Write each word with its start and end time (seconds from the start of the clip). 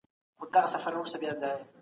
آزاد 0.43 0.63
پښتونستان 0.83 1.57